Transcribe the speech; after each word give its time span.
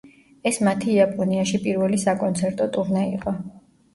ეს 0.51 0.55
მათი 0.67 0.87
იაპონიაში 0.93 1.59
პირველი 1.67 2.01
საკონცერტო 2.05 2.69
ტურნე 2.79 3.07
იყო. 3.21 3.35